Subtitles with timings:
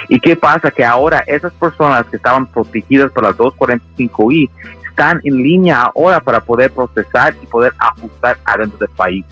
[0.07, 0.69] ¿Y qué pasa?
[0.69, 4.49] Que ahora esas personas que estaban protegidas por las 245I
[4.91, 9.25] están en línea ahora para poder procesar y poder ajustar adentro del país.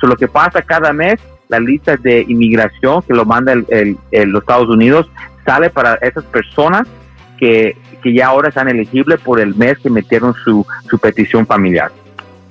[0.00, 3.96] So, lo que pasa cada mes, la lista de inmigración que lo manda el, el,
[4.10, 5.08] el, los Estados Unidos
[5.44, 6.88] sale para esas personas
[7.38, 11.92] que, que ya ahora están elegibles por el mes que metieron su, su petición familiar.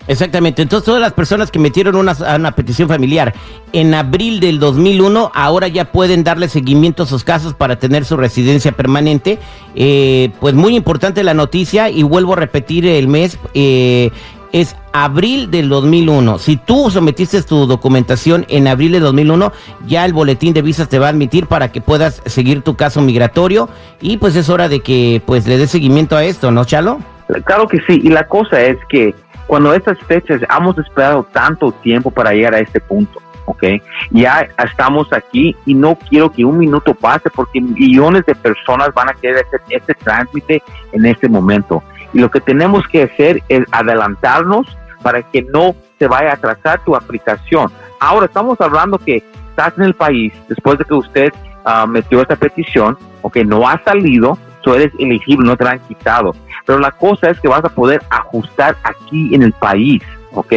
[0.08, 3.34] Exactamente, entonces todas las personas que metieron una, petición familiar
[3.72, 8.18] en abril del 2001 ahora ya pueden darle seguimiento a sus casos para tener su
[8.18, 9.40] residencia permanente.
[9.76, 14.10] Eh, pues muy importante la noticia y vuelvo a repetir el mes, eh,
[14.52, 16.40] es abril del 2001.
[16.40, 19.54] Si tú sometiste tu documentación en abril del 2001,
[19.88, 23.02] ya el boletín de visas te va a admitir para que puedas seguir tu caso
[23.02, 23.70] migratorio
[24.02, 27.00] y pues es hora de que pues le des seguimiento a esto, ¿no, Chalo?
[27.46, 29.16] Claro que sí, y la cosa es que
[29.52, 33.64] cuando estas fechas hemos esperado tanto tiempo para llegar a este punto, ¿ok?
[34.10, 39.10] Ya estamos aquí y no quiero que un minuto pase porque millones de personas van
[39.10, 40.64] a querer hacer este trámite
[40.94, 41.84] en este momento.
[42.14, 44.68] Y lo que tenemos que hacer es adelantarnos
[45.04, 47.70] para que no se vaya a atrasar tu aplicación.
[48.00, 51.34] Ahora estamos hablando que estás en el país después de que usted
[51.66, 55.80] uh, metió esta petición, ok, no ha salido, tú eres elegible, no te la han
[55.80, 56.36] quitado.
[56.66, 60.02] Pero la cosa es que vas a poder ajustar aquí en el país,
[60.34, 60.54] ¿ok?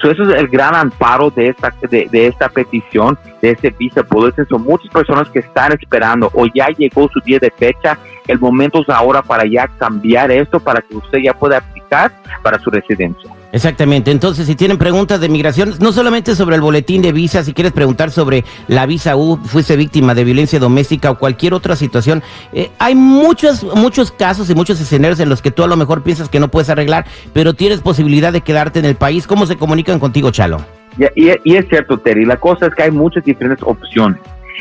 [0.00, 4.34] So eso es el gran amparo de esta, de, esta petición, de este visa poder.
[4.48, 7.98] Son muchas personas que están esperando o ya llegó su día de fecha.
[8.26, 12.58] El momento es ahora para ya cambiar esto, para que usted ya pueda aplicar para
[12.58, 13.30] su residencia.
[13.52, 14.10] Exactamente.
[14.10, 17.72] Entonces, si tienen preguntas de migración, no solamente sobre el boletín de visa, si quieres
[17.72, 22.22] preguntar sobre la visa U, fuiste víctima de violencia doméstica o cualquier otra situación,
[22.54, 26.02] eh, hay muchos, muchos casos y muchos escenarios en los que tú a lo mejor
[26.02, 27.04] piensas que no puedes arreglar,
[27.34, 29.26] pero tienes posibilidad de quedarte en el país.
[29.26, 30.62] ¿Cómo se comunican contigo, Chalo?
[30.96, 32.24] Y, y, es cierto, Terry.
[32.24, 34.20] La cosa es que hay muchas diferentes opciones.